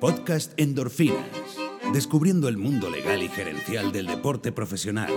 [0.00, 1.26] Podcast Endorfinas.
[1.92, 5.10] Descubriendo el mundo legal y gerencial del deporte profesional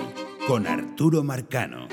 [0.48, 1.88] con Arturo Marcano.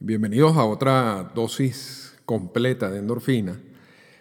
[0.00, 3.60] Bienvenidos a otra dosis completa de endorfina.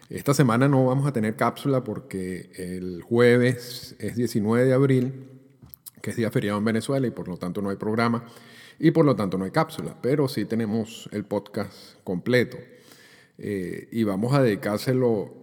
[0.10, 5.28] Esta semana no vamos a tener cápsula porque el jueves es 19 de abril,
[6.04, 8.26] que es día feriado en Venezuela y por lo tanto no hay programa
[8.78, 12.58] y por lo tanto no hay cápsula, pero sí tenemos el podcast completo.
[13.38, 15.34] Eh, y vamos a dedicárselo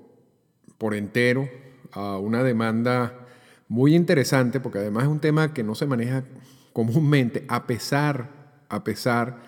[0.79, 1.49] por entero
[1.93, 3.27] a una demanda
[3.69, 6.25] muy interesante, porque además es un tema que no se maneja
[6.73, 8.31] comúnmente, a pesar,
[8.69, 9.43] a pesar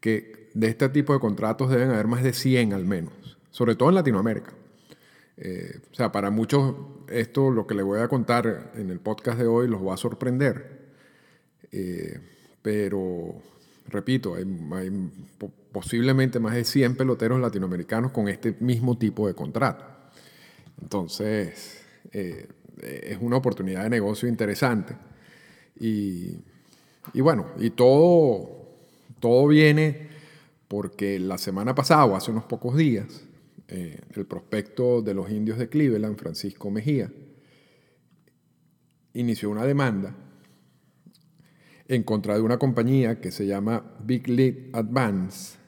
[0.00, 3.14] que de este tipo de contratos deben haber más de 100 al menos,
[3.50, 4.52] sobre todo en Latinoamérica.
[5.36, 6.74] Eh, o sea, para muchos
[7.08, 9.96] esto, lo que les voy a contar en el podcast de hoy, los va a
[9.96, 10.92] sorprender.
[11.70, 12.20] Eh,
[12.62, 13.34] pero,
[13.88, 14.44] repito, hay,
[15.72, 19.84] posiblemente más de 100 peloteros latinoamericanos con este mismo tipo de contrato.
[20.80, 21.82] Entonces,
[22.12, 22.48] eh,
[22.82, 24.96] es una oportunidad de negocio interesante.
[25.78, 26.36] Y,
[27.14, 28.68] bueno, y todo,
[29.20, 30.08] todo viene
[30.68, 33.24] porque la semana pasada, o hace unos pocos días,
[33.68, 37.10] eh, el prospecto de los indios de Cleveland, Francisco Mejía,
[39.14, 40.14] inició una demanda
[41.88, 45.58] en contra de una compañía que se llama Big League Advance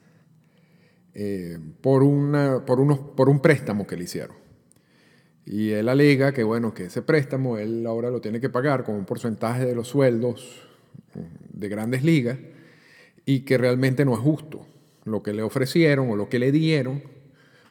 [1.14, 4.36] eh, por, una, por, unos, por un préstamo que le hicieron.
[5.46, 8.94] Y él alega que, bueno, que ese préstamo él ahora lo tiene que pagar con
[8.94, 10.62] un porcentaje de los sueldos
[11.14, 12.38] mm, de grandes ligas
[13.26, 14.66] y que realmente no es justo
[15.04, 17.02] lo que le ofrecieron o lo que le dieron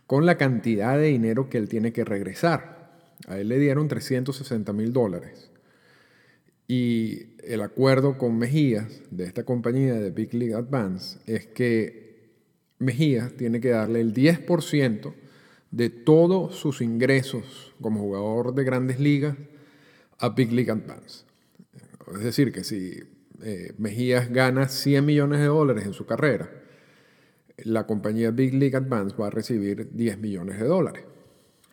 [0.08, 2.92] con la cantidad de dinero que él tiene que regresar.
[3.28, 5.50] A él le dieron 360 mil dólares.
[6.68, 12.32] Y el acuerdo con Mejías, de esta compañía de Big League Advance, es que
[12.80, 15.14] Mejías tiene que darle el 10%
[15.72, 19.36] de todos sus ingresos como jugador de grandes ligas
[20.20, 21.26] a Big League Advance.
[22.16, 23.00] Es decir, que si
[23.44, 26.50] eh, Mejías gana 100 millones de dólares en su carrera,
[27.58, 31.04] la compañía Big League Advance va a recibir 10 millones de dólares.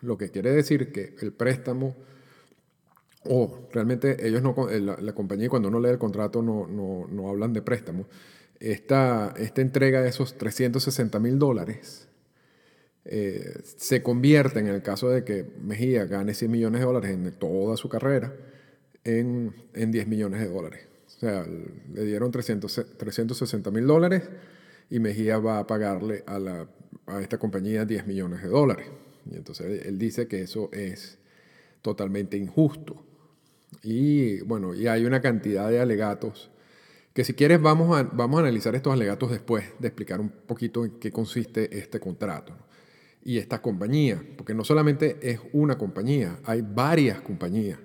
[0.01, 1.95] Lo que quiere decir que el préstamo
[3.25, 7.53] o realmente ellos no, eh, la, compañía cuando uno lee el contrato no, no, hablan
[7.53, 8.07] de préstamo.
[8.59, 12.07] Esta, esta, entrega de esos 360 mil dólares
[13.05, 17.31] eh, se convierte, en el caso de que Mejía gane 100 millones de dólares en
[17.33, 18.33] toda su carrera,
[19.03, 20.87] en, en 10 millones de dólares.
[21.07, 21.45] O sea,
[21.93, 24.23] le dieron 300, 360 mil dólares
[24.89, 26.67] y Mejía va a pagarle a, la,
[27.05, 28.87] a esta compañía 10 millones de dólares.
[29.29, 31.19] Y entonces él dice que eso es
[31.81, 33.03] totalmente injusto.
[33.83, 36.51] Y bueno, y hay una cantidad de alegatos
[37.13, 40.85] que si quieres vamos a, vamos a analizar estos alegatos después de explicar un poquito
[40.85, 42.55] en qué consiste este contrato
[43.23, 47.79] y esta compañía, porque no solamente es una compañía, hay varias compañías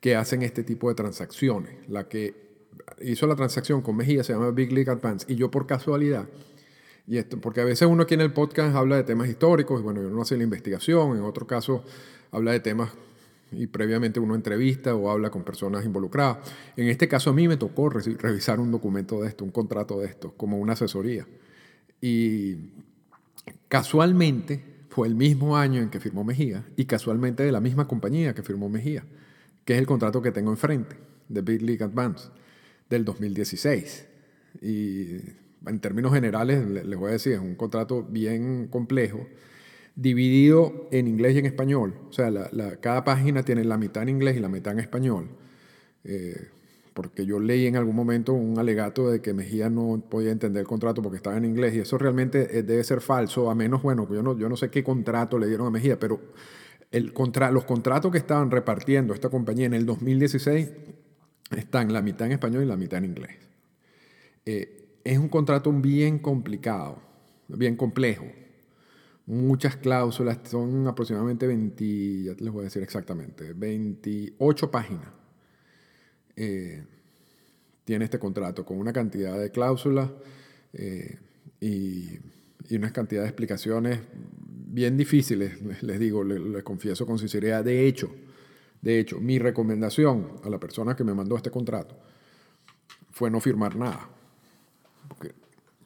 [0.00, 1.88] que hacen este tipo de transacciones.
[1.88, 2.34] La que
[3.00, 6.28] hizo la transacción con Mejía se llama Big League Advance y yo por casualidad,
[7.06, 9.84] y esto, porque a veces uno aquí en el podcast habla de temas históricos, y
[9.84, 11.84] bueno, uno hace la investigación, en otro caso
[12.32, 12.90] habla de temas
[13.52, 16.38] y previamente uno entrevista o habla con personas involucradas.
[16.76, 20.06] En este caso a mí me tocó revisar un documento de esto, un contrato de
[20.06, 21.26] esto, como una asesoría.
[22.00, 22.56] Y
[23.68, 28.34] casualmente fue el mismo año en que firmó Mejía y casualmente de la misma compañía
[28.34, 29.04] que firmó Mejía,
[29.64, 30.96] que es el contrato que tengo enfrente,
[31.28, 32.28] de Big League Advance,
[32.88, 34.06] del 2016.
[34.62, 35.16] Y
[35.66, 39.26] en términos generales, les voy a decir, es un contrato bien complejo
[39.96, 41.94] dividido en inglés y en español.
[42.08, 42.30] O sea,
[42.80, 45.28] cada página tiene la mitad en inglés y la mitad en español.
[46.04, 46.48] Eh,
[46.92, 50.66] porque yo leí en algún momento un alegato de que Mejía no podía entender el
[50.66, 54.08] contrato porque estaba en inglés y eso realmente eh, debe ser falso, a menos, bueno,
[54.10, 56.20] yo no, yo no sé qué contrato le dieron a Mejía, pero
[56.92, 60.70] los contratos que estaban repartiendo esta compañía en el 2016
[61.54, 63.36] están la mitad en español y la mitad en inglés.
[64.46, 66.98] Eh, es un contrato bien complicado,
[67.48, 68.24] bien complejo
[69.26, 75.08] muchas cláusulas, son aproximadamente 20, ya les voy a decir exactamente, 28 páginas.
[76.36, 76.84] Eh,
[77.84, 80.10] tiene este contrato con una cantidad de cláusulas
[80.72, 81.18] eh,
[81.60, 82.18] y,
[82.70, 87.64] una cantidad de explicaciones bien difíciles, les digo, les, confieso con sinceridad.
[87.64, 88.12] De hecho,
[88.82, 91.96] de hecho, mi recomendación a la persona que me mandó este contrato
[93.12, 94.10] fue no firmar nada,
[95.08, 95.32] porque,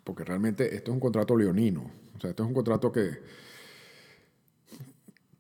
[0.02, 3.19] porque realmente esto es un contrato leonino o sea, esto es un contrato que,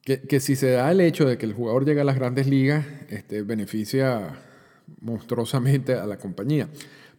[0.02, 2.86] que, si se da el hecho de que el jugador llegue a las grandes ligas,
[3.10, 4.40] este, beneficia
[5.02, 6.70] monstruosamente a la compañía.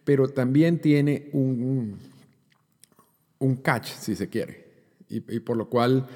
[0.04, 2.00] Pero también tiene un,
[3.38, 4.66] un catch, si se quiere.
[5.10, 6.07] Y, por lo cual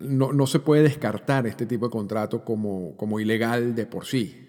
[0.00, 4.46] no, no, se puede descartar este tipo de contrato como, como ilegal de por sí.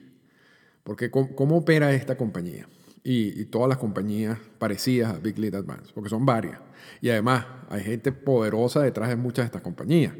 [0.83, 2.67] Porque ¿cómo, opera esta compañía?
[3.07, 6.59] Y, todas las compañías parecidas a Big Lead Advance, porque son varias.
[7.01, 10.15] Y además hay gente poderosa detrás de muchas de estas compañías.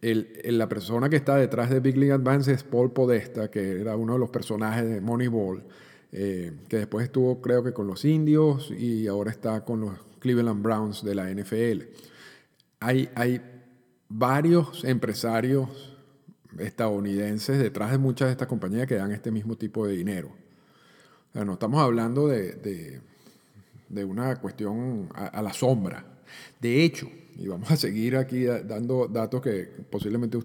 [0.00, 3.96] El, la persona que está detrás de Big League Advance es Paul Podesta, que era
[3.96, 5.62] uno de los personajes de Moneyball,
[6.10, 10.62] eh, que después estuvo creo que con los indios y ahora está con los Cleveland
[10.62, 11.82] Browns de la NFL.
[12.80, 13.42] Hay, hay
[14.08, 15.98] varios empresarios
[16.58, 20.41] estadounidenses detrás de muchas de estas compañías que dan este mismo tipo de dinero.
[21.34, 23.00] No estamos hablando de,
[23.88, 26.04] de, una cuestión a, la sombra.
[26.60, 30.38] De hecho, y vamos a seguir aquí dando datos que posiblemente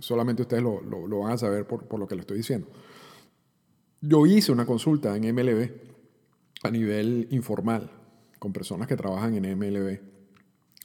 [0.00, 2.68] solamente ustedes lo, lo, van a saber por, por, lo que le estoy diciendo.
[4.02, 5.70] Yo hice una consulta en MLB
[6.62, 7.90] a nivel informal
[8.38, 10.00] con personas que trabajan en MLB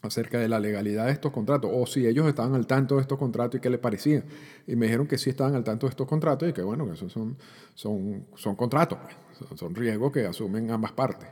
[0.02, 3.20] acerca de la legalidad de estos contratos o si ellos estaban al tanto de estos
[3.20, 4.24] contratos y qué les parecía.
[4.66, 6.94] Y me dijeron que sí estaban al tanto de estos contratos y que bueno, que
[6.94, 7.38] esos son,
[7.76, 9.16] son, son contratos, pues.
[9.56, 11.30] Son riesgos que asumen ambas partes.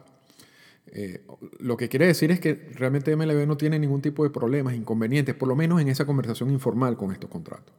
[0.91, 1.21] Eh,
[1.59, 5.35] lo que quiere decir es que realmente MLB no tiene ningún tipo de problemas, inconvenientes,
[5.35, 7.73] por lo menos en esa conversación informal con estos contratos.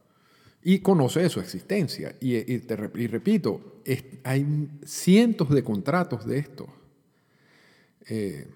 [0.63, 2.15] Y conoce de su existencia.
[2.19, 3.81] Y, y, repito,
[4.23, 6.67] hay cientos de contratos de estos
[8.07, 8.47] eh,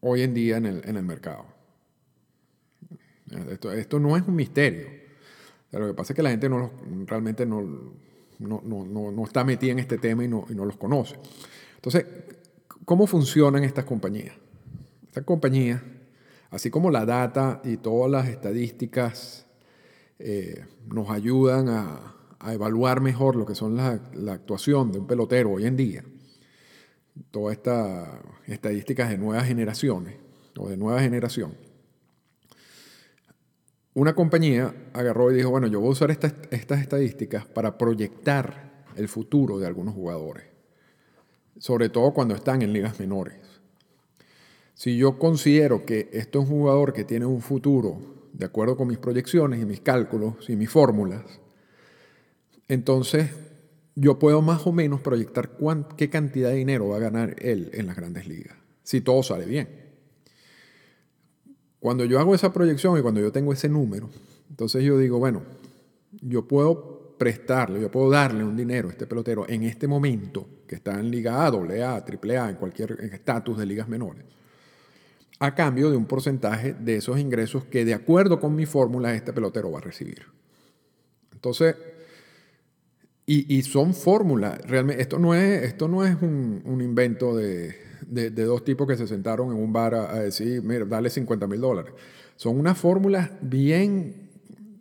[0.00, 1.46] hoy en día en el, mercado.
[3.50, 4.86] Esto, esto, no es un misterio.
[5.72, 6.70] lo que pasa es que la gente no
[7.06, 7.94] realmente no,
[8.38, 11.16] no, no, no, está metida en este tema y no, no los conoce.
[11.76, 12.04] Entonces,
[12.84, 14.34] ¿cómo funcionan estas compañías?
[15.06, 15.82] Estas compañías,
[16.50, 19.46] así como la data y todas las estadísticas
[20.18, 25.06] eh, nos ayudan a, a, evaluar mejor lo que son la, la actuación de un
[25.06, 26.04] pelotero hoy en día,
[27.30, 28.08] todas estas
[28.46, 30.16] estadísticas de nuevas generaciones
[30.58, 31.54] o de nueva generación,
[33.96, 39.08] una compañía agarró y dijo, bueno, yo voy a usar estas, estadísticas para proyectar el
[39.08, 40.44] futuro de algunos jugadores,
[41.58, 43.38] sobre todo cuando están en ligas menores.
[44.74, 48.86] Si yo considero que esto es un jugador que tiene un futuro de acuerdo con
[48.86, 51.24] mis proyecciones y mis cálculos y mis fórmulas,
[52.68, 53.30] entonces
[53.94, 55.52] yo puedo más o menos proyectar
[55.96, 59.46] qué cantidad de dinero va a ganar él en las grandes ligas, si todo sale
[59.46, 59.85] bien.
[61.80, 64.08] Cuando yo hago esa proyección y cuando yo tengo ese número,
[64.50, 65.42] entonces yo digo, bueno,
[66.22, 70.74] yo puedo prestarle, yo puedo darle un dinero a este pelotero en este momento, que
[70.74, 74.24] está en Liga A, AA, AAA, en cualquier estatus de ligas menores,
[75.38, 79.32] a cambio de un porcentaje de esos ingresos que de acuerdo con mi fórmula este
[79.32, 80.22] pelotero va a recibir.
[81.32, 81.76] Entonces,
[83.28, 88.64] y, son fórmulas, realmente, esto no es, esto no es un invento de, de, dos
[88.64, 91.92] tipos que se sentaron en un bar a, decir, mira, dale 50 mil dólares.
[92.36, 94.30] Son unas fórmulas bien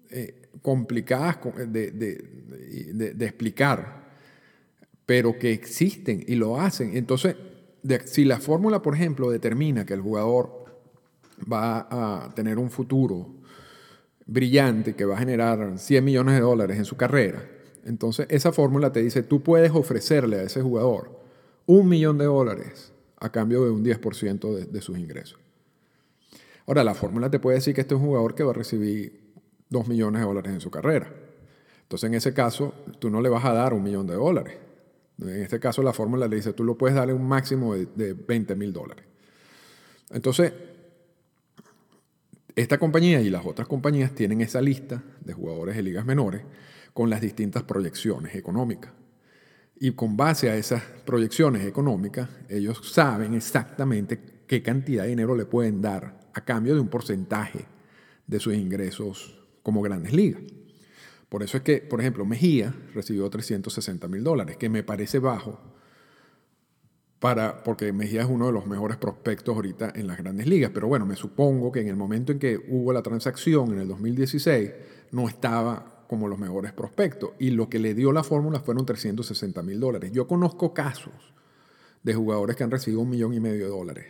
[0.10, 1.38] eh, complicadas
[1.68, 4.06] de, de, explicar,
[5.06, 6.96] pero que existen y lo hacen.
[6.98, 7.36] Entonces,
[8.06, 10.66] si la fórmula, por ejemplo, determina que el jugador
[11.52, 13.36] va a tener un futuro
[14.26, 17.48] brillante que va a generar 100 millones de dólares en su carrera,
[17.86, 21.22] entonces esa fórmula te dice, tú puedes ofrecerle a ese jugador
[21.68, 25.40] un millón de dólares a cambio de un 10% de, sus ingresos.
[26.68, 29.34] Ahora, la fórmula te puede decir que este es un jugador que va a recibir
[29.70, 31.12] 2 millones de dólares en su carrera.
[31.84, 34.58] Entonces, en ese caso, tú no le vas a dar un millón de dólares.
[35.22, 38.14] En este caso, la fórmula le dice, tú lo puedes darle un máximo de, de
[38.14, 39.06] 20 mil dólares.
[40.12, 40.54] Entonces,
[42.56, 46.42] esta compañía y las otras compañías tienen esa lista de jugadores de ligas menores
[46.94, 48.92] con las distintas proyecciones económicas.
[49.80, 55.46] Y con base a esas proyecciones económicas, ellos saben exactamente qué cantidad de dinero le
[55.46, 57.66] pueden dar a cambio de un porcentaje
[58.28, 60.42] de sus ingresos como grandes ligas.
[61.30, 65.60] Por eso es que, por ejemplo, Mejía recibió 360 mil dólares, que me parece bajo,
[67.20, 70.72] para, porque Mejía es uno de los mejores prospectos ahorita en las grandes ligas.
[70.74, 73.88] Pero bueno, me supongo que en el momento en que hubo la transacción, en el
[73.88, 74.72] 2016,
[75.12, 77.32] no estaba como los mejores prospectos.
[77.40, 80.12] Y lo que le dio la fórmula fueron 360 mil dólares.
[80.12, 81.34] Yo conozco casos
[82.04, 84.06] de jugadores que han recibido un millón y medio de dólares.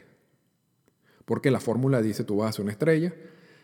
[1.25, 3.13] Porque la fórmula dice tú vas a ser una estrella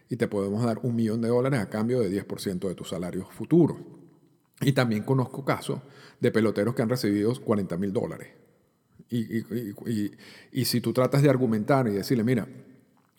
[0.09, 3.27] y te podemos dar un millón de dólares a cambio de 10% de tus salarios
[3.31, 3.77] futuros.
[4.61, 5.81] Y también conozco casos
[6.19, 8.29] de peloteros que han recibido 40 mil dólares.
[9.09, 10.11] Y, y,
[10.53, 12.47] y, si tú tratas de argumentar y decirle, mira,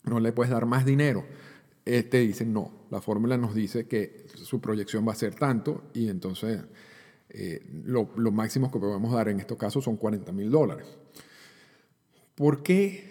[0.04, 1.26] no le puedes dar más dinero,
[1.85, 5.85] eh, te dicen no, la fórmula nos dice que su proyección va a ser tanto
[5.95, 6.61] y entonces
[7.31, 10.87] eh, lo, máximo que podemos dar en estos casos son 40 mil dólares.
[12.35, 13.09] ¿Por qué,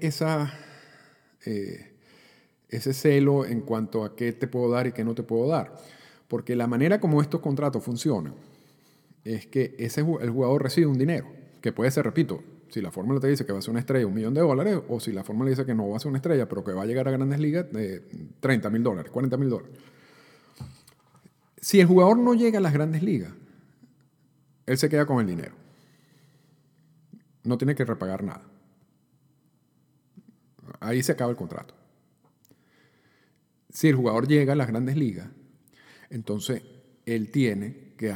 [0.00, 0.52] esa,
[1.44, 1.94] eh,
[2.68, 5.76] ese celo en cuanto a qué te puedo dar y qué no te puedo dar.
[6.26, 8.34] Porque la manera como estos contratos funcionan
[9.24, 11.28] es que ese, el jugador recibe un dinero,
[11.60, 12.42] que puede ser, repito,
[12.74, 14.80] si la fórmula te dice que va a ser una estrella, un millón de dólares,
[14.88, 16.82] o si la fórmula dice que no va a ser una estrella, pero que va
[16.82, 18.00] a llegar a grandes ligas, de
[18.40, 19.78] 30 mil dólares, 40 mil dólares.
[21.56, 23.32] Si el jugador no llega a las grandes ligas,
[24.66, 25.54] él se queda con el dinero.
[27.44, 28.42] No tiene que repagar nada.
[30.80, 31.74] Ahí se acaba el contrato.
[33.70, 35.28] Si el jugador llega a las grandes ligas,
[36.10, 36.64] entonces
[37.06, 38.12] él tiene que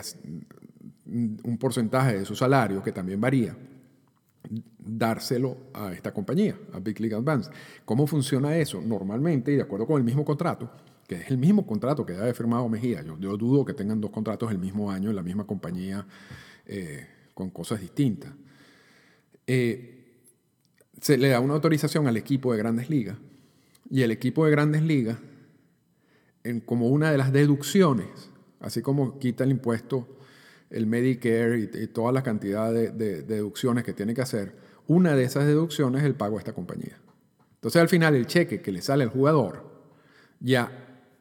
[1.07, 3.57] un porcentaje de su salario, que también varía,
[4.79, 7.51] dárselo a esta compañía, a Big League Advance.
[7.85, 8.81] ¿Cómo funciona eso?
[8.81, 10.71] Normalmente, y de acuerdo con el mismo contrato,
[11.07, 14.51] que es el mismo contrato que ha firmado Mejía, yo, dudo que tengan dos contratos
[14.51, 16.07] el mismo año en la misma compañía
[16.67, 18.33] eh, con cosas distintas.
[19.47, 19.95] Eh,
[21.01, 23.17] se le da una autorización al equipo de grandes ligas
[23.91, 25.19] y el equipo de grandes ligas,
[26.45, 28.31] en, como una de las deducciones,
[28.61, 30.18] así como quita el impuesto
[30.71, 32.91] el Medicare y, toda la cantidad de,
[33.23, 34.55] deducciones que tiene que hacer,
[34.87, 36.99] una de esas deducciones es el pago a esta compañía.
[37.55, 39.65] Entonces al final el cheque que le sale al jugador
[40.41, 40.71] ya,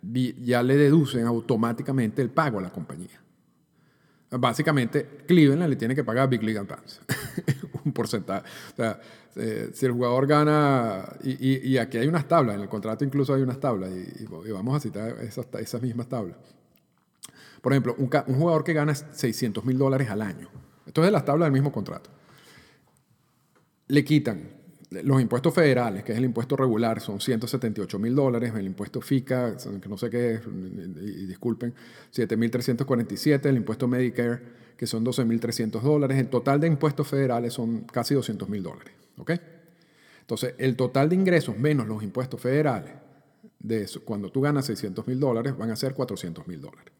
[0.02, 3.22] ya le deducen automáticamente el pago a la compañía.
[4.30, 7.00] Básicamente, Cleveland le tiene que pagar a Big League Advance
[7.86, 8.46] un porcentaje.
[8.74, 9.00] O sea,
[9.38, 13.42] eh, si el jugador gana, y, aquí hay unas tablas, en el contrato incluso hay
[13.42, 16.38] unas tablas, y, vamos a citar esas, esas mismas tablas.
[17.62, 20.50] Por ejemplo, un, jugador que gana 600 mil dólares al año.
[20.86, 22.10] Esto es de las tablas del mismo contrato.
[23.88, 24.58] Le quitan
[24.90, 28.54] los impuestos federales, que es el impuesto regular, son 178 mil dólares.
[28.56, 31.74] El impuesto FICA, que no sé qué es, y disculpen,
[32.14, 33.46] 7.347.
[33.48, 34.40] El impuesto Medicare,
[34.78, 36.18] que son 12.300 dólares.
[36.18, 38.94] El total de impuestos federales son casi 200 mil dólares.
[39.18, 39.32] ¿Ok?
[40.22, 42.94] Entonces, el total de ingresos menos los impuestos federales,
[43.60, 46.94] de eso, cuando tú ganas 600 mil dólares, van a ser 400 mil dólares.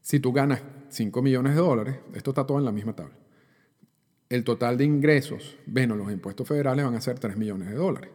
[0.00, 3.14] Si tú ganas 5 millones de dólares, esto está todo en la misma tabla,
[4.28, 8.10] el total de ingresos menos los impuestos federales van a ser 3 millones de dólares.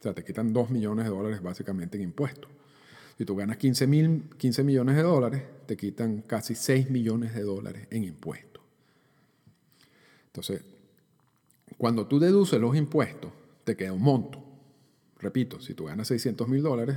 [0.00, 2.50] O sea, te quitan 2 millones de dólares básicamente en impuestos.
[3.18, 3.86] Si tú ganas 15,
[4.36, 8.62] 15 millones de dólares, te quitan casi 6 millones de dólares en impuestos.
[10.26, 10.62] Entonces,
[11.76, 13.30] cuando tú deduces los impuestos,
[13.64, 14.42] te queda un monto.
[15.18, 16.96] Repito, si tú ganas 600 mil dólares,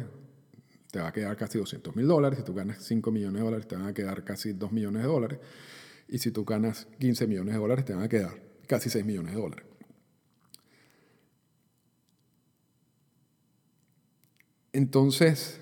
[0.96, 2.40] te va a quedar casi 200 mil dólares.
[2.40, 5.10] Si tú ganas 5 millones de dólares, te van a quedar casi 2 millones de
[5.10, 5.40] dólares.
[6.08, 9.36] Y si tú ganas 15 millones de dólares, te van a quedar casi 6 millones
[9.36, 9.66] de dólares.
[14.72, 15.60] Entonces,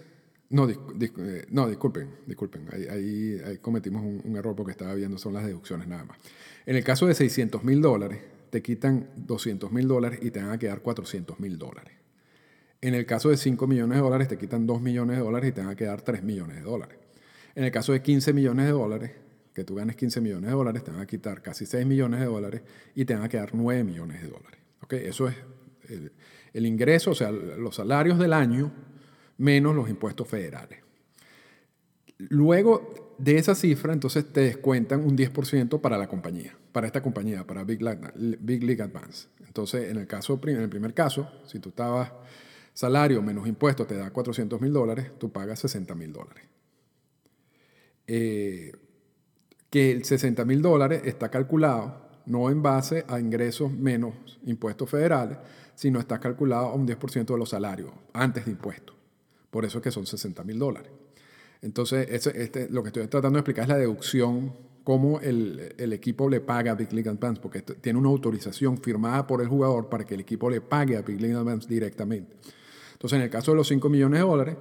[0.52, 5.48] no, eh, no disculpen, disculpen, ahí, cometimos un, un, error porque estaba viendo, son las
[5.48, 6.20] deducciones nada más.
[6.68, 8.22] En el caso de 600 mil dólares,
[8.52, 12.03] te quitan 200 mil dólares y te van a quedar 400 mil dólares.
[12.84, 15.54] En el caso de 5 millones de dólares, te quitan 2 millones de dólares y
[15.54, 16.98] te van a quedar 3 millones de dólares.
[17.56, 19.12] En el caso de 15 millones de dólares,
[19.54, 22.26] que tú ganes 15 millones de dólares, te van a quitar casi 6 millones de
[22.26, 22.62] dólares
[22.94, 24.60] y te van a quedar 9 millones de dólares.
[24.82, 25.00] ¿Okay?
[25.06, 25.36] Eso es
[26.52, 28.74] el, ingreso, o sea, los salarios del año
[29.38, 30.80] menos los impuestos federales.
[32.18, 37.48] Luego de esa cifra, entonces te descuentan un 10% para la compañía, para esta compañía,
[37.48, 39.30] para Big League, Advance.
[39.48, 42.12] Entonces, en el, caso, en el primer caso, si tú estabas
[42.74, 46.44] salario menos impuestos te da 400 mil dólares, tú pagas 60 mil dólares.
[48.08, 48.72] Eh,
[49.70, 54.14] que el 60 mil dólares está calculado no en base a ingresos menos
[54.46, 55.38] impuestos federales,
[55.76, 58.96] sino está calculado a un 10% de los salarios antes de impuestos.
[59.50, 60.92] Por eso es que son 60 mil dólares.
[61.62, 64.54] Entonces, este, lo que estoy tratando de explicar es la deducción,
[64.84, 69.26] cómo el, el, equipo le paga a Big League Advance, porque tiene una autorización firmada
[69.26, 72.36] por el jugador para que el equipo le pague a Big League Advance directamente.
[73.04, 74.56] Entonces, en el caso de los 5 millones de dólares,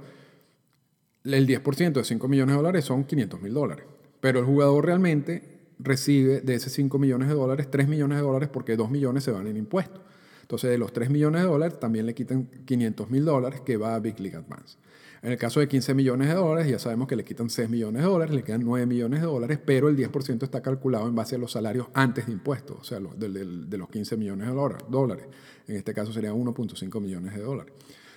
[1.22, 3.84] el 10% de 5 millones de dólares son 500 mil dólares.
[4.20, 8.48] Pero el jugador realmente recibe de esos 5 millones de dólares 3 millones de dólares
[8.52, 10.00] porque 2 millones se van en impuestos.
[10.40, 13.94] Entonces, de los 3 millones de dólares también le quitan 500 mil dólares que va
[13.94, 14.76] a Big League Advance.
[15.22, 18.02] En el caso de 15 millones de dólares, ya sabemos que le quitan 6 millones
[18.02, 21.36] de dólares, le quedan 9 millones de dólares, pero el 10% está calculado en base
[21.36, 24.54] a los salarios antes de impuestos, o sea, de, los 15 millones de
[24.90, 25.26] dólares.
[25.68, 27.72] En este caso serían 1.5 millones de dólares.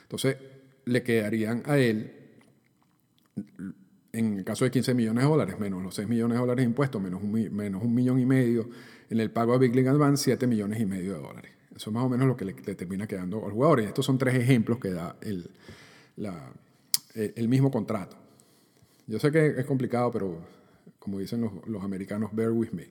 [0.05, 0.37] Entonces,
[0.85, 2.13] le quedarían a él,
[4.13, 6.69] en el caso de 15 millones de dólares, menos los 6 millones de dólares de
[6.69, 8.69] impuestos, menos un, menos un millón y medio
[9.09, 11.51] en el pago a Big League Advance, 7 millones y medio de dólares.
[11.75, 13.81] Eso es más o menos lo que le, termina quedando al jugador.
[13.81, 15.49] Y estos son tres ejemplos que da el,
[17.15, 18.15] el, mismo contrato.
[19.07, 20.39] Yo sé que es complicado, pero
[20.99, 22.87] como dicen los, los americanos, bear with me.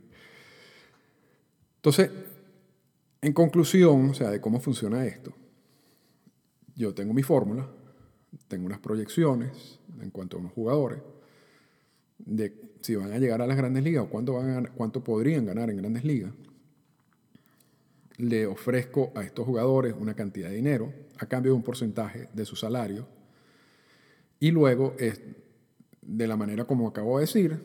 [1.77, 2.11] Entonces,
[3.23, 5.33] en conclusión, o sea, de cómo funciona esto,
[6.77, 7.69] yo tengo mi fórmula,
[8.49, 11.01] tengo unas proyecciones en cuanto a unos jugadores
[12.19, 15.71] de si van a llegar a las grandes ligas o cuánto, van cuánto podrían ganar
[15.71, 16.33] en grandes ligas.
[18.17, 22.45] Le ofrezco a estos jugadores una cantidad de dinero a cambio de un porcentaje de
[22.45, 23.09] su salario.
[24.39, 25.21] Y luego, es,
[26.03, 27.59] de la manera como acabo de decir,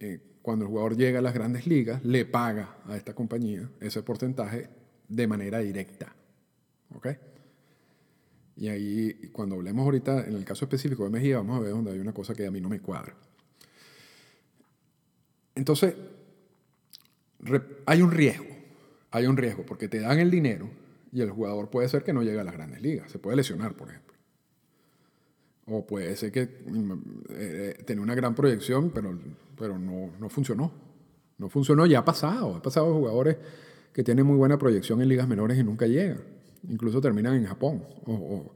[0.00, 4.02] eh, cuando el jugador llega a las grandes ligas, le paga a esta compañía ese
[4.02, 4.68] porcentaje
[5.08, 6.14] de manera directa.
[6.94, 7.08] ¿Ok?
[8.56, 11.92] Y ahí, cuando hablemos ahorita, en el caso específico de Mejía, vamos a ver donde
[11.92, 13.14] hay una cosa que a mí no me cuadra.
[15.54, 15.94] Entonces,
[17.86, 18.46] hay un riesgo,
[19.10, 20.68] hay un riesgo, porque te dan el dinero
[21.12, 23.74] y el jugador puede ser que no llegue a las grandes ligas, se puede lesionar,
[23.74, 24.14] por ejemplo.
[25.66, 26.92] O puede ser que mm,
[27.30, 29.18] eh, tenga una gran proyección, pero,
[29.56, 30.72] pero no, no funcionó.
[31.38, 32.56] No funcionó, ya ha pasado.
[32.56, 33.36] Ha pasado jugadores
[33.92, 36.33] que tienen muy buena proyección en ligas menores y nunca llegan.
[36.68, 38.52] Incluso terminan en Japón o,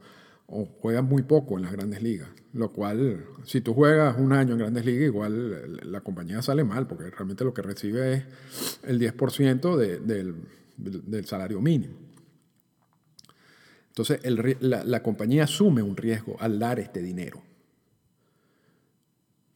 [0.81, 2.29] juegan muy poco en las grandes ligas.
[2.53, 6.87] Lo cual, si tú juegas un año en grandes ligas, igual la compañía sale mal,
[6.87, 10.35] porque realmente lo que recibe es el 10% del,
[10.77, 12.09] del salario mínimo.
[13.89, 14.21] Entonces,
[14.61, 17.41] la, compañía asume un riesgo al dar este dinero.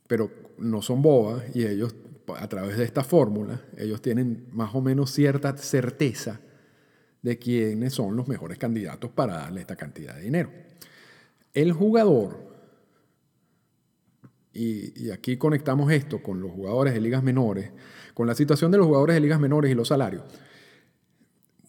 [0.08, 1.96] Pero no son bobas y ellos,
[2.36, 6.42] a través de esta fórmula, ellos tienen más o menos cierta certeza
[7.24, 10.52] de quiénes son los mejores candidatos para darle esta cantidad de dinero.
[11.54, 12.38] El jugador,
[14.52, 17.72] y, aquí conectamos esto con los jugadores de ligas menores,
[18.14, 20.24] con la situación de los jugadores de ligas menores y los salarios,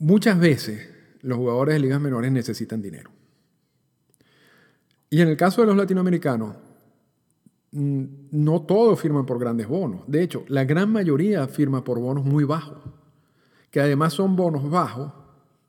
[0.00, 0.90] muchas veces
[1.22, 3.10] los jugadores de ligas menores necesitan dinero.
[5.08, 6.56] Y en el caso de los latinoamericanos,
[7.70, 10.02] mm, no todos firman por grandes bonos.
[10.08, 12.78] De hecho, la gran mayoría firma por bonos muy bajos,
[13.70, 15.23] que además son bonos bajos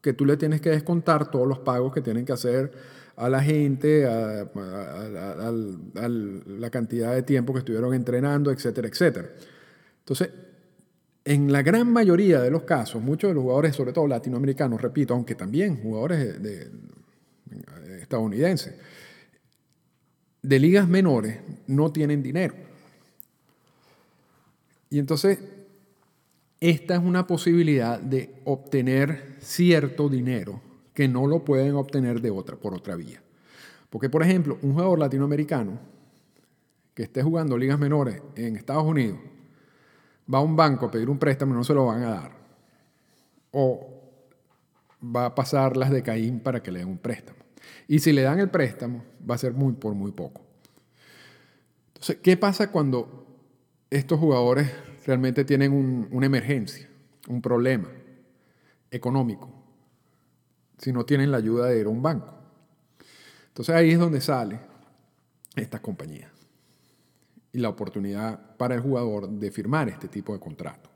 [0.05, 2.71] que tú le tienes que descontar todos los pagos que tienen que hacer
[3.15, 4.47] a la gente, a,
[6.45, 9.29] la cantidad de tiempo que estuvieron entrenando, etcétera, etcétera.
[9.97, 10.29] Entonces,
[11.23, 15.15] en la gran mayoría de los casos, muchos de los jugadores, sobre todo latinoamericanos, repito,
[15.15, 16.69] aunque también jugadores de,
[17.99, 18.75] estadounidenses,
[20.43, 22.53] de ligas menores, no tienen dinero.
[24.91, 25.39] Y entonces,
[26.59, 30.59] esta es una posibilidad de obtener cierto dinero
[30.93, 33.21] que no lo pueden obtener de otra, por otra vía.
[33.89, 35.79] Porque, por ejemplo, un jugador latinoamericano
[36.93, 39.19] que esté jugando ligas menores en Estados Unidos
[40.33, 42.31] va a un banco a pedir un préstamo y no se lo van a dar.
[43.51, 43.91] O
[45.03, 47.39] va a pasar las de Caín para que le den un préstamo.
[47.87, 50.41] Y si le dan el préstamo, va a ser muy por muy poco.
[51.89, 53.27] Entonces, ¿qué pasa cuando
[53.89, 54.71] estos jugadores
[55.05, 56.89] realmente tienen una emergencia,
[57.27, 57.87] un problema
[58.91, 59.49] económico,
[60.77, 62.33] si no tienen la ayuda de ir a un banco?
[63.47, 64.59] Entonces ahí es donde sale
[65.55, 66.31] esta compañía
[67.53, 70.89] y la oportunidad para el jugador de firmar este tipo de contrato.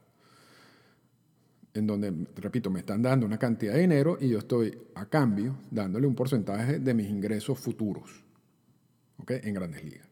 [1.73, 5.55] En donde, repito, me están dando una cantidad de dinero y yo estoy a cambio
[5.71, 8.25] dándole un porcentaje de mis ingresos futuros
[9.27, 10.07] en grandes ligas.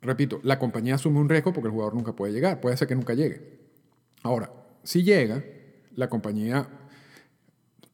[0.00, 2.94] Repito, la compañía asume un riesgo porque el jugador nunca puede llegar, puede ser que
[2.94, 3.58] nunca llegue.
[4.22, 4.50] Ahora,
[4.82, 5.44] si llega,
[5.98, 6.68] la compañía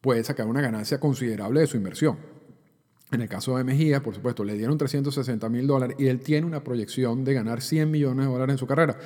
[0.02, 2.18] puede sacar una ganancia considerable de su inversión.
[3.10, 6.46] En el caso de Mejía, por supuesto, le dieron 360 mil dólares y él tiene
[6.46, 8.98] una proyección de ganar 100 millones de dólares en su carrera.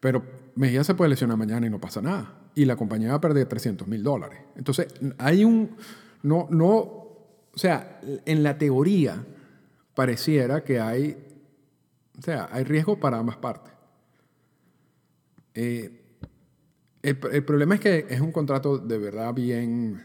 [0.00, 0.24] Pero
[0.54, 2.34] Mejía se puede lesionar mañana y no pasa nada.
[2.54, 4.40] Y la compañía va a perder 300 mil dólares.
[4.56, 5.76] Entonces, hay un...
[6.22, 9.22] No, no, o sea, en la teoría
[9.94, 11.18] pareciera que hay...
[12.18, 13.72] O sea, hay riesgo para ambas partes.
[15.52, 15.99] Eh,
[17.02, 20.02] el, el problema es que es un contrato de verdad bien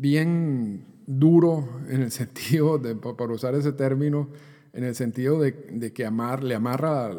[0.00, 4.28] bien duro en el sentido, de, para usar ese término,
[4.72, 7.12] en el sentido de, que amar, le amarra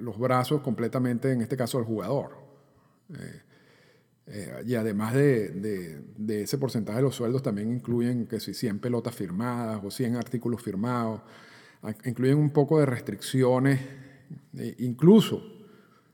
[0.00, 2.30] los brazos completamente, en este caso al jugador.
[3.12, 3.40] Eh,
[4.26, 9.16] eh, y además de, ese porcentaje de los sueldos, también incluyen que si 100 pelotas
[9.16, 11.22] firmadas o 100 artículos firmados,
[12.04, 13.80] incluyen un poco de restricciones,
[14.56, 15.42] e incluso,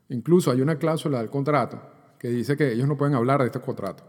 [0.09, 1.81] incluso hay una cláusula del contrato
[2.19, 4.03] que dice que ellos no pueden hablar de este contrato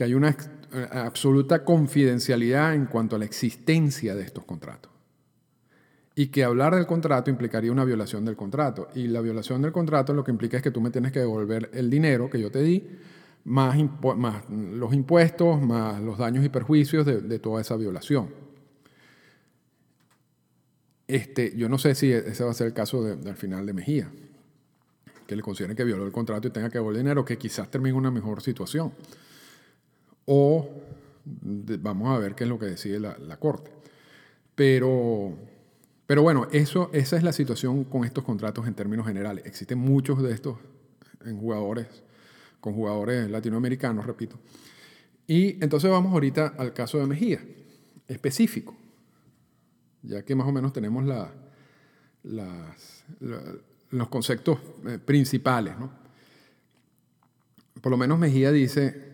[0.00, 4.90] que hay una eh, absoluta confidencialidad en cuanto a la existencia de estos contratos.
[6.14, 8.88] Y que hablar del contrato implicaría una violación del contrato.
[8.94, 11.68] Y la violación del contrato lo que implica es que tú me tienes que devolver
[11.74, 12.88] el dinero que yo te di,
[13.44, 13.76] más,
[14.16, 18.30] más los impuestos, más los daños y perjuicios de, toda esa violación.
[21.06, 24.10] Este, yo no sé si ese va a ser el caso del final de Mejía,
[25.30, 27.96] que le consideren que violó el contrato y tenga que devolver dinero, que quizás termine
[27.96, 28.92] una mejor situación
[30.24, 30.68] o
[31.24, 33.70] vamos a ver qué es lo que decide la, la Corte.
[34.56, 35.32] Pero,
[36.04, 39.46] pero bueno, eso, esa es la situación con estos contratos en términos generales.
[39.46, 40.58] Existen muchos de estos
[41.24, 41.86] en jugadores,
[42.60, 44.36] con jugadores latinoamericanos, repito.
[45.28, 47.40] Y entonces vamos ahorita al caso de Mejía,
[48.08, 48.74] específico,
[50.02, 51.32] ya que más o menos tenemos la,
[52.24, 53.04] las,
[53.90, 55.78] los conceptos eh, principales.
[55.78, 55.90] ¿no?
[57.80, 59.08] Por lo menos Mejía dice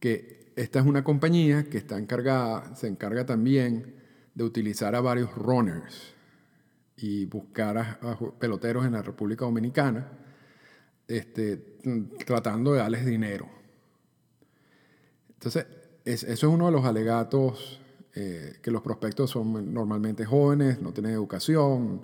[0.00, 3.94] que esta es una compañía que está encargada, se encarga también
[4.34, 6.14] de utilizar a varios runners
[6.96, 10.08] y buscar a, peloteros en la República Dominicana,
[11.06, 11.78] este,
[12.26, 13.48] tratando de darles dinero.
[15.30, 15.66] Entonces,
[16.04, 17.80] eso es uno de los alegatos
[18.14, 22.00] eh, que los prospectos son normalmente jóvenes, no tienen educación,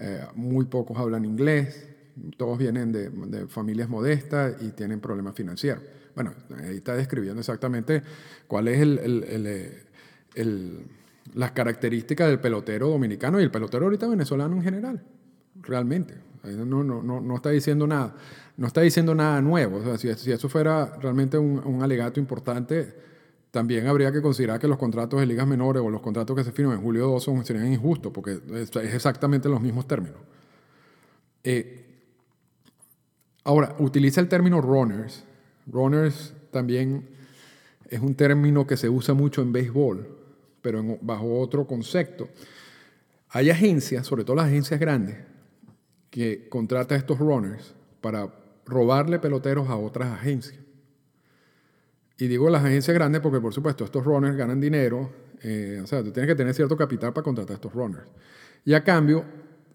[0.00, 1.86] eh, muy pocos hablan inglés,
[2.36, 5.82] todos vienen de, familias modestas y tienen problemas financieros.
[6.14, 8.02] Bueno, ahí está describiendo exactamente
[8.46, 8.86] cuál es
[11.34, 15.02] las características del pelotero dominicano y el pelotero ahorita venezolano en general,
[15.60, 16.14] realmente.
[16.44, 18.16] No, no, no, no está diciendo nada,
[18.56, 19.76] no está diciendo nada nuevo.
[19.76, 23.09] O sea, si, si eso fuera realmente un, un alegato importante,
[23.50, 26.52] también habría que considerar que los contratos de ligas menores o los contratos que se
[26.52, 30.18] firman en julio 2 son, serían injustos, porque es exactamente los mismos términos.
[31.42, 31.84] Eh,
[33.42, 35.24] ahora, utiliza el término runners.
[35.66, 37.08] Runners también
[37.88, 40.06] es un término que se usa mucho en béisbol,
[40.62, 42.28] pero bajo otro concepto.
[43.30, 45.16] Hay agencias, sobre todo las agencias grandes,
[46.10, 48.32] que contratan a estos runners para
[48.64, 50.60] robarle peloteros a otras agencias.
[52.20, 55.10] Y digo las agencias grandes porque, por supuesto, estos runners ganan dinero.
[55.42, 58.06] Eh, o sea, tú tienes que tener cierto capital para contratar a estos runners.
[58.62, 59.24] Y a cambio,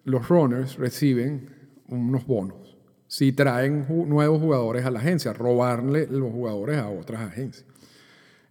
[0.03, 1.49] los runners reciben
[1.88, 2.77] unos bonos.
[3.08, 7.65] Si traen nuevos jugadores a la agencia, robarle los jugadores a otras agencias.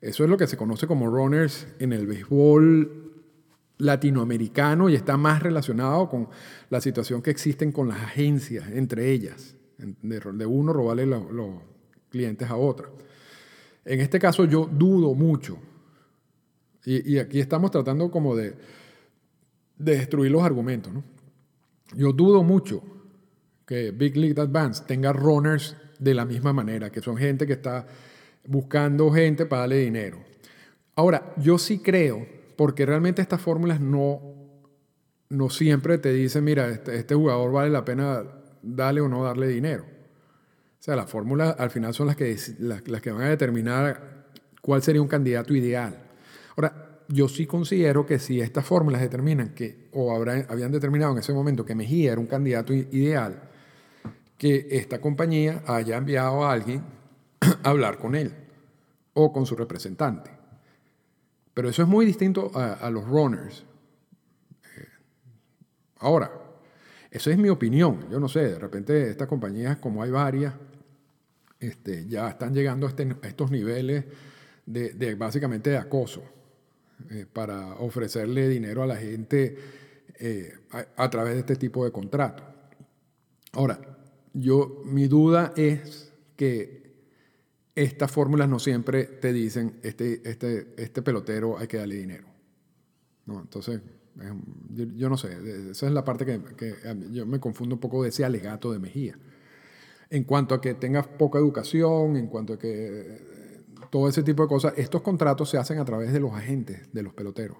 [0.00, 3.12] Eso es lo que se conoce como runners en el béisbol
[3.78, 6.28] latinoamericano y está más relacionado con
[6.68, 11.60] la situación que existen con las agencias, entre ellas, de, uno robarle los, los
[12.10, 12.88] clientes a otra.
[13.84, 15.58] En este caso yo dudo mucho,
[16.86, 18.54] y, aquí estamos tratando como de,
[19.78, 21.02] destruir los argumentos, ¿no?
[21.96, 22.82] Yo dudo mucho
[23.66, 27.86] que Big League Advance tenga runners de la misma manera, que son gente que está
[28.46, 30.18] buscando gente para darle dinero.
[30.96, 34.20] Ahora, yo sí creo, porque realmente estas fórmulas no,
[35.28, 38.22] no siempre te dicen, mira, este, este jugador vale la pena
[38.62, 39.93] darle o no darle dinero.
[40.84, 44.26] O sea, las fórmulas al final son las que, las, que van a determinar
[44.60, 45.98] cuál sería un candidato ideal.
[46.54, 51.32] Ahora, yo sí considero que si estas fórmulas determinan que, o habían determinado en ese
[51.32, 53.44] momento que Mejía era un candidato ideal,
[54.36, 56.82] que esta compañía haya enviado a alguien
[57.62, 58.34] a hablar con él
[59.14, 60.32] o con su representante.
[61.54, 63.64] Pero eso es muy distinto a, los runners.
[64.76, 64.88] Eh,
[66.00, 66.30] ahora,
[67.10, 68.06] eso es mi opinión.
[68.10, 70.52] Yo no sé, de repente estas compañías, como hay varias,
[71.68, 74.04] este, ya están llegando este, a, estos niveles
[74.66, 76.22] de, básicamente de acoso
[77.10, 79.56] eh, para ofrecerle dinero a la gente
[80.18, 80.54] eh,
[80.96, 82.42] a, través de este tipo de contrato.
[83.52, 83.80] Ahora,
[84.32, 86.84] yo, mi duda es que
[87.74, 92.26] estas fórmulas no siempre te dicen, este, este, este pelotero hay que darle dinero.
[93.26, 93.40] ¿no?
[93.40, 93.80] Entonces,
[94.70, 95.36] yo, no sé,
[95.70, 96.74] esa es la parte que, que
[97.10, 99.18] yo me confundo un poco de ese alegato de Mejía
[100.14, 104.44] en cuanto a que tengas poca educación, en cuanto a que eh, todo ese tipo
[104.44, 107.56] de cosas, estos contratos se hacen a través de los agentes de los peloteros.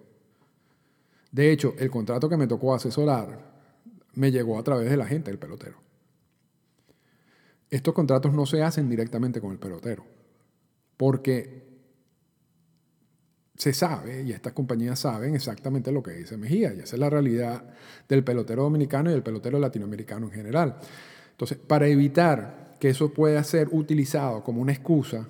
[1.33, 3.53] De hecho, el contrato que me tocó asesorar
[4.14, 5.79] me llegó a través del agente del pelotero.
[7.71, 10.07] Estos contratos no se hacen directamente con el pelotero,
[10.97, 11.64] porque
[13.57, 17.11] se sabe, y estas compañías saben exactamente lo que dice Mejía, y esa es la
[17.11, 17.64] realidad
[18.09, 20.79] del pelotero dominicano y del pelotero latinoamericano en general.
[21.35, 25.27] Entonces, para evitar que eso pueda ser utilizado como una excusa,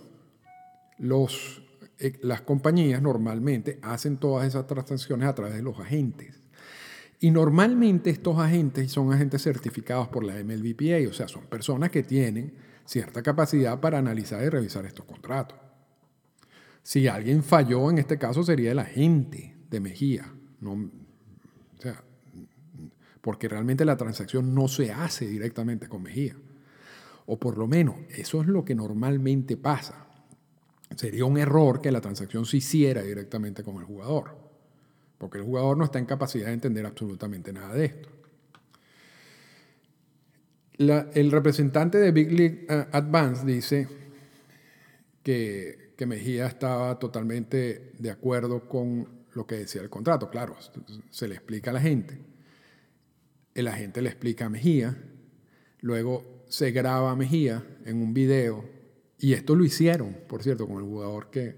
[0.98, 6.42] eh, las compañías normalmente hacen todas esas transacciones a través de los agentes.
[7.20, 12.02] Y normalmente estos agentes son agentes certificados por la MLBPA, o sea, son personas que
[12.02, 15.58] tienen cierta capacidad para analizar y revisar estos contratos.
[16.82, 20.34] Si alguien falló, en este caso sería el agente de Mejía.
[23.24, 26.36] Porque realmente la transacción no se hace directamente con Mejía.
[27.24, 30.06] O por lo menos eso es lo que normalmente pasa.
[30.94, 34.36] Sería un error que la transacción se hiciera directamente con el jugador,
[35.16, 38.08] porque el jugador no está en capacidad de entender absolutamente nada de esto.
[41.14, 43.88] el representante de Big League eh, Advance dice
[45.22, 50.28] que, que Mejía estaba totalmente de acuerdo con lo que decía el contrato.
[50.28, 50.58] Claro,
[51.08, 52.33] se le explica a la gente,
[53.54, 54.96] el agente le explica a Mejía,
[55.80, 58.64] luego se graba a Mejía en un video,
[59.18, 61.56] y esto lo hicieron, por cierto, con el jugador que,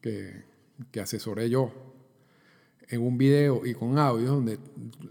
[0.00, 0.44] que,
[0.90, 1.72] que asesoré yo,
[2.88, 4.58] en un video y con audio donde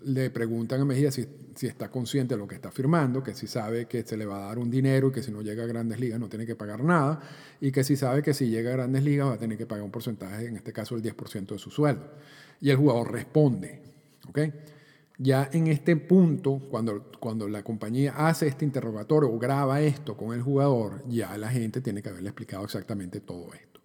[0.04, 3.48] le preguntan a Mejía si, si, está consciente de lo que está firmando, que si
[3.48, 5.66] sabe que se le va a dar un dinero y que si no llega a
[5.66, 7.22] grandes ligas no tiene que pagar nada,
[7.60, 9.84] y que si sabe que si llega a grandes ligas va a tener que pagar
[9.84, 12.12] un porcentaje, en este caso el 10% de su sueldo.
[12.60, 13.82] Y el jugador responde.
[14.28, 14.40] ¿ok?
[15.24, 20.34] Ya en este punto, cuando, cuando la compañía hace este interrogatorio o graba esto con
[20.34, 23.80] el jugador, ya la gente tiene que haberle explicado exactamente todo esto.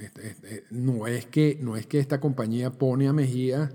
[0.00, 3.70] Este, este, no, es que, no es que esta compañía pone a Mejía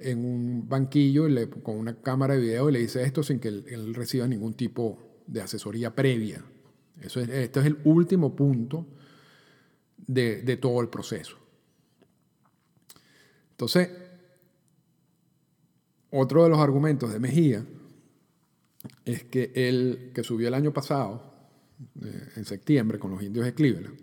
[0.00, 1.28] en un banquillo
[1.62, 4.98] con una cámara de video y le dice esto sin que él, reciba ningún tipo
[5.28, 6.42] de asesoría previa.
[7.00, 8.84] Eso es, este es el último punto
[9.96, 11.36] de, de todo el proceso.
[13.52, 13.90] Entonces,
[16.10, 17.64] otro de los argumentos de Mejía
[19.04, 21.30] es que él, que subió el año pasado,
[22.02, 23.98] eh, en septiembre, con los indios de Cleveland,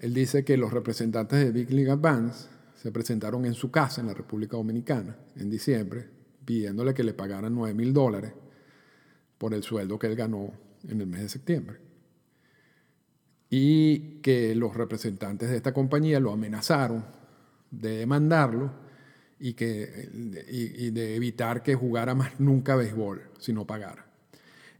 [0.00, 4.08] él dice que los representantes de Big League Advance se presentaron en su casa en
[4.08, 6.08] la República Dominicana en diciembre
[6.44, 8.32] pidiéndole que le pagaran 9 mil dólares
[9.38, 10.52] por el sueldo que él ganó
[10.88, 11.78] en el mes de septiembre.
[13.50, 17.04] Y que los representantes de esta compañía lo amenazaron
[17.70, 18.72] de demandarlo
[19.38, 20.08] y, que,
[20.48, 24.06] y, de evitar que jugara más nunca béisbol si no pagara.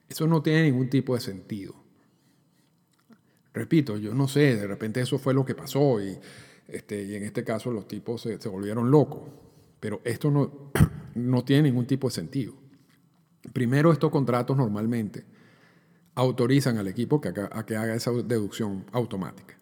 [0.08, 1.74] Eso no tiene ningún tipo de sentido.
[3.52, 6.18] Repito, yo no sé, de repente eso fue lo que pasó y,
[6.68, 9.22] este, y en este caso los tipos se, volvieron locos.
[9.80, 10.72] Pero esto no,
[11.14, 12.54] no tiene ningún tipo de sentido.
[13.52, 15.24] Primero, estos contratos normalmente
[16.14, 19.58] autorizan al equipo que a que haga esa deducción automática.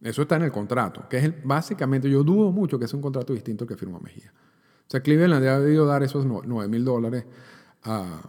[0.00, 3.32] Eso está en el contrato, que es básicamente, yo dudo mucho que sea un contrato
[3.32, 4.32] distinto al que firmó Mejía.
[4.86, 7.24] O sea, Cleveland ha debido dar esos 9 mil dólares
[7.82, 8.20] a,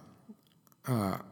[0.85, 1.25] a,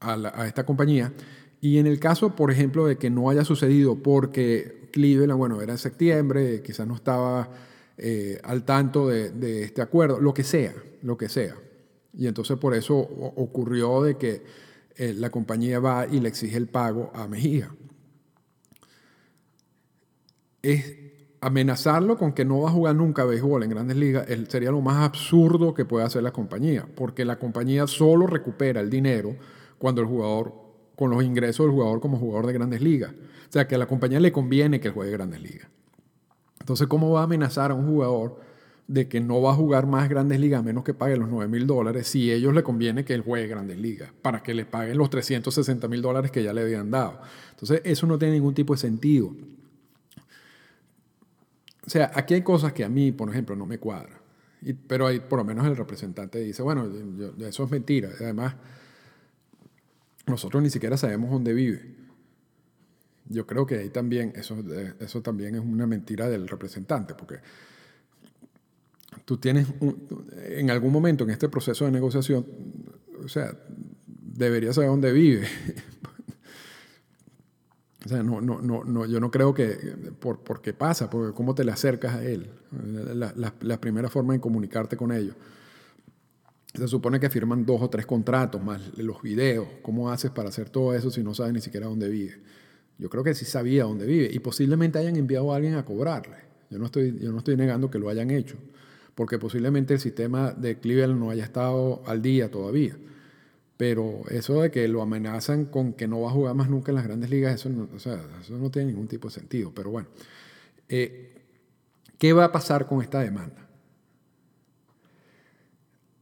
[0.00, 1.12] a, esta compañía
[1.60, 5.72] y en el caso, por ejemplo, de que no haya sucedido porque Cleveland, bueno, era
[5.72, 7.48] en septiembre, quizás no estaba
[7.96, 11.56] eh, al tanto de, este acuerdo, lo que sea, lo que sea.
[12.16, 14.42] Y entonces por eso ocurrió de que
[14.96, 17.70] eh, la compañía va y le exige el pago a Mejía.
[20.62, 20.96] Es
[21.40, 25.04] amenazarlo con que no va a jugar nunca béisbol en grandes ligas sería lo más
[25.04, 29.36] absurdo que puede hacer la compañía, porque la compañía solo recupera el dinero
[29.78, 30.52] cuando el jugador
[30.96, 33.12] con los ingresos del jugador como jugador de grandes ligas.
[33.12, 35.68] O sea, que a la compañía le conviene que juegue grandes ligas.
[36.60, 38.40] Entonces, ¿cómo va a amenazar a un jugador
[38.88, 41.46] de que no va a jugar más grandes ligas a menos que pague los 9
[41.46, 44.64] mil dólares si a ellos le conviene que él juegue grandes ligas para que le
[44.64, 47.20] paguen los 360 mil dólares que ya le habían dado?
[47.50, 49.30] Entonces, eso no tiene ningún tipo de sentido.
[51.88, 54.18] O sea, aquí hay cosas que a mí, por ejemplo, no me cuadran.
[54.86, 56.86] pero hay, por lo menos el representante dice, bueno,
[57.40, 58.10] eso es mentira.
[58.20, 58.56] Además,
[60.26, 61.96] nosotros ni siquiera sabemos dónde vive.
[63.30, 64.62] Yo creo que ahí también, eso,
[65.00, 67.36] eso también es una mentira del representante, porque
[69.24, 69.66] tú tienes,
[70.42, 72.44] en algún momento en este proceso de negociación,
[73.24, 73.56] o sea,
[74.06, 75.48] deberías saber dónde vive.
[78.04, 79.74] o sea, no, no, no, yo no creo que,
[80.20, 82.48] por, por qué pasa, porque cómo te le acercas a él,
[83.14, 85.34] la, la, la primera forma de comunicarte con ellos.
[86.74, 89.66] Se supone que firman dos o tres contratos, más los videos.
[89.82, 92.40] ¿Cómo haces para hacer todo eso si no sabes ni siquiera dónde vive?
[92.98, 96.36] Yo creo que sí sabía dónde vive y posiblemente hayan enviado a alguien a cobrarle.
[96.70, 98.56] Yo no estoy, yo no estoy negando que lo hayan hecho,
[99.14, 102.96] porque posiblemente el sistema de Cleveland no haya estado al día todavía.
[103.78, 106.96] Pero eso de que lo amenazan con que no va a jugar más nunca en
[106.96, 109.72] las grandes ligas, eso no, tiene ningún tipo de sentido.
[109.72, 110.08] Pero bueno,
[110.88, 111.32] eh,
[112.18, 113.68] ¿qué va a pasar con esta demanda?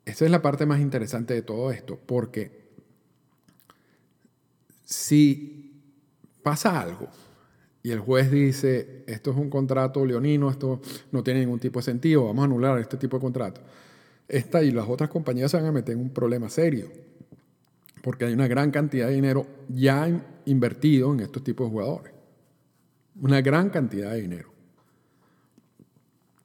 [0.04, 2.66] Esa es la parte más interesante de todo esto, porque
[4.84, 5.82] si
[6.42, 7.08] pasa algo
[7.82, 11.84] y el juez dice, esto es un contrato leonino, esto no tiene ningún tipo de
[11.84, 13.62] sentido, vamos a anular este tipo de contrato,
[14.28, 17.05] esta y las otras compañías se van a meter en un problema serio,
[18.06, 20.08] porque hay una gran cantidad de dinero ya
[20.44, 22.12] invertido en estos tipos de jugadores.
[23.20, 24.52] Una gran cantidad de dinero.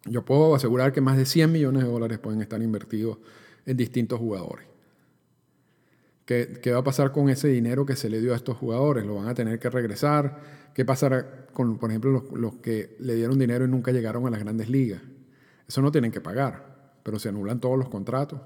[0.06, 3.20] Yo puedo asegurar que más de 100 millones de dólares pueden estar invertidos
[3.68, 4.66] en distintos jugadores.
[6.26, 9.06] ¿Qué, ¿Qué, va a pasar con ese dinero que se le dio a estos jugadores?
[9.06, 10.40] ¿Lo van a tener que regresar?
[10.74, 14.32] ¿Qué pasará con, por ejemplo, los, los que le dieron dinero y nunca llegaron a
[14.32, 15.04] las grandes ligas?
[15.68, 18.42] Eso no tienen que pagar, pero se anulan todos los contratos.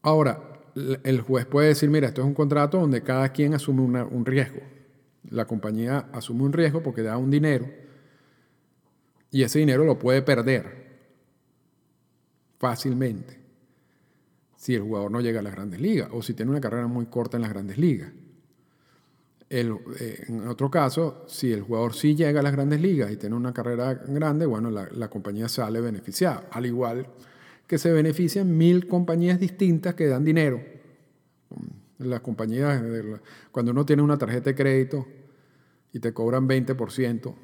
[0.00, 4.26] Ahora, el juez puede decir, mira, esto es un contrato donde cada quien asume un
[4.26, 4.60] riesgo.
[5.30, 7.68] La compañía asume un riesgo porque da un dinero
[9.30, 10.88] y ese dinero lo puede perder
[12.58, 13.38] fácilmente
[14.56, 17.06] si el jugador no llega a las grandes ligas o si tiene una carrera muy
[17.06, 18.10] corta en las grandes ligas.
[19.50, 23.36] Eh, en otro caso, si el jugador sí llega a las grandes ligas y tiene
[23.36, 26.48] una carrera grande, bueno, la, la compañía sale beneficiada.
[26.50, 27.06] Al igual
[27.68, 30.60] que se benefician mil compañías distintas que dan dinero.
[31.98, 32.82] Las compañías,
[33.52, 35.06] cuando uno tiene una tarjeta de crédito
[35.92, 37.34] y te cobran 20%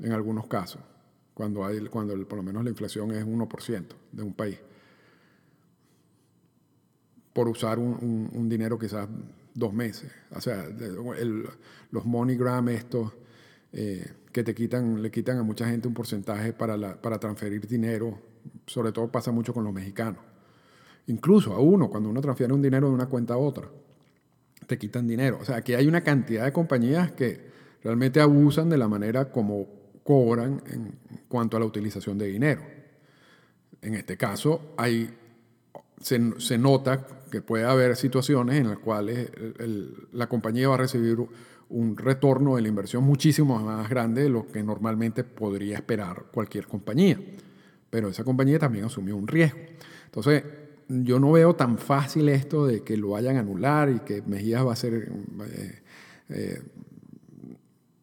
[0.00, 0.82] en algunos casos,
[1.32, 4.58] cuando, hay, cuando por lo menos la inflación es 1% de un país,
[7.32, 9.08] por usar un, dinero quizás
[9.54, 10.12] dos meses.
[10.32, 10.68] O sea,
[11.90, 13.12] los MoneyGram estos
[13.72, 18.18] eh, que te quitan, le quitan a mucha gente un porcentaje para, para transferir dinero,
[18.66, 20.22] sobre todo pasa mucho con los mexicanos.
[21.06, 23.68] Incluso a uno, cuando uno transfiere un dinero de una cuenta a otra,
[24.66, 25.38] te quitan dinero.
[25.40, 27.50] O sea, aquí hay una cantidad de compañías que
[27.82, 29.66] realmente abusan de la manera como
[30.04, 32.62] cobran en cuanto a la utilización de dinero.
[33.82, 35.10] En este caso, hay,
[36.00, 39.30] se, nota que puede haber situaciones en las cuales
[40.12, 41.18] la compañía va a recibir
[41.70, 46.66] un retorno de la inversión muchísimo más grande de lo que normalmente podría esperar cualquier
[46.66, 47.18] compañía.
[47.88, 49.58] Pero esa compañía también asumió un riesgo.
[50.06, 50.42] Entonces,
[50.88, 54.66] yo no veo tan fácil esto de que lo vayan a anular y que Mejías
[54.66, 55.82] va a ser, eh,
[56.28, 56.62] eh,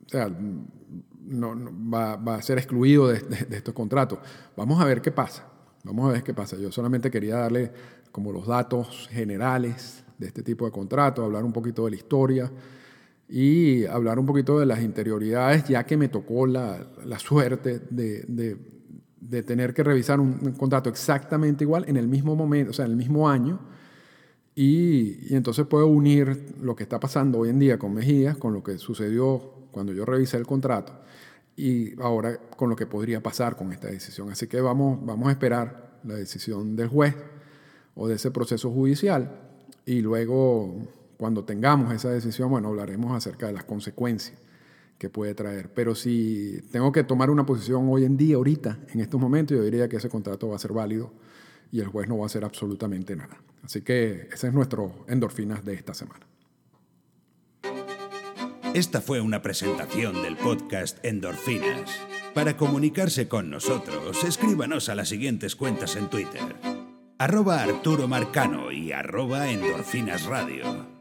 [0.06, 4.20] o sea, va, a ser excluido de, estos contratos.
[4.56, 5.46] Vamos a ver qué pasa.
[5.84, 6.58] Vamos a ver qué pasa.
[6.58, 7.72] Yo solamente quería darle
[8.14, 12.52] como los datos generales de este tipo de contratos, hablar un poquito de la historia
[13.30, 16.88] y hablar un poquito de las interioridades, ya que me tocó la,
[17.20, 18.24] suerte de,
[19.20, 22.92] de tener que revisar un, contrato exactamente igual en el mismo momento, o sea, en
[22.92, 23.60] el mismo año,
[24.56, 28.64] y, entonces puedo unir lo que está pasando hoy en día con Mejías con lo
[28.64, 30.94] que sucedió cuando yo revisé el contrato
[31.56, 34.32] y ahora con lo que podría pasar con esta decisión.
[34.32, 37.16] Así que vamos, vamos a esperar la decisión del juez
[37.96, 39.42] o de ese proceso judicial
[39.86, 40.88] y luego
[41.18, 44.40] cuando tengamos esa decisión, bueno, hablaremos acerca de las consecuencias
[44.98, 45.72] que puede traer.
[45.74, 49.64] Pero si tengo que tomar una posición hoy en día, ahorita, en estos momentos, yo
[49.64, 51.12] diría que ese contrato va a ser válido
[51.72, 53.38] y el juez no va a hacer absolutamente nada.
[53.64, 56.26] Así que ese es nuestro endorfinas de esta semana.
[58.74, 62.00] Esta fue una presentación del podcast Endorfinas.
[62.34, 66.56] Para comunicarse con nosotros, escríbanos a las siguientes cuentas en Twitter.
[67.18, 70.97] Arroba Arturo Marcano y arroba Endorfinas Radio.